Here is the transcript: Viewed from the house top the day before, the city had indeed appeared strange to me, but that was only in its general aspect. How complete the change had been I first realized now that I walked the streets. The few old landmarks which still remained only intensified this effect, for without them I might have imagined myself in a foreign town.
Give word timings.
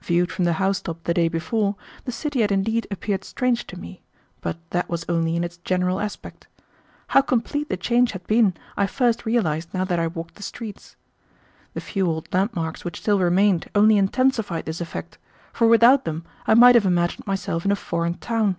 Viewed 0.00 0.30
from 0.30 0.44
the 0.44 0.52
house 0.60 0.82
top 0.82 1.04
the 1.04 1.14
day 1.14 1.26
before, 1.28 1.74
the 2.04 2.12
city 2.12 2.42
had 2.42 2.52
indeed 2.52 2.86
appeared 2.90 3.24
strange 3.24 3.66
to 3.68 3.78
me, 3.80 4.02
but 4.42 4.58
that 4.72 4.90
was 4.90 5.06
only 5.08 5.36
in 5.36 5.42
its 5.42 5.56
general 5.56 5.98
aspect. 6.00 6.48
How 7.06 7.22
complete 7.22 7.70
the 7.70 7.78
change 7.78 8.12
had 8.12 8.26
been 8.26 8.52
I 8.76 8.86
first 8.86 9.24
realized 9.24 9.72
now 9.72 9.86
that 9.86 9.98
I 9.98 10.06
walked 10.06 10.34
the 10.34 10.42
streets. 10.42 10.96
The 11.72 11.80
few 11.80 12.06
old 12.06 12.28
landmarks 12.30 12.84
which 12.84 13.00
still 13.00 13.20
remained 13.20 13.70
only 13.74 13.96
intensified 13.96 14.66
this 14.66 14.82
effect, 14.82 15.16
for 15.50 15.66
without 15.66 16.04
them 16.04 16.26
I 16.46 16.52
might 16.52 16.74
have 16.74 16.84
imagined 16.84 17.26
myself 17.26 17.64
in 17.64 17.72
a 17.72 17.74
foreign 17.74 18.18
town. 18.18 18.58